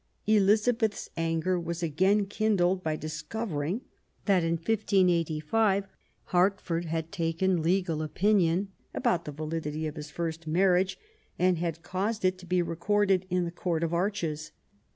Eliza 0.25 0.73
beth's 0.73 1.11
anger 1.15 1.59
was 1.59 1.83
again 1.83 2.25
kindled 2.25 2.81
by 2.81 2.95
discovering 2.95 3.81
that, 4.25 4.41
in 4.43 4.53
1585, 4.53 5.85
Hertford 6.23 6.85
had 6.85 7.11
taken 7.11 7.61
legal 7.61 8.01
opinion 8.01 8.69
about 8.95 9.25
the 9.25 9.31
validity 9.31 9.85
of 9.85 9.95
his 9.97 10.09
first 10.09 10.47
marriage 10.47 10.97
and 11.37 11.59
had 11.59 11.83
caused 11.83 12.25
it 12.25 12.39
to 12.39 12.47
be 12.47 12.63
recorded 12.63 13.27
in 13.29 13.45
the 13.45 13.51
Court 13.51 13.83
of 13.83 13.93
Arches. 13.93 14.51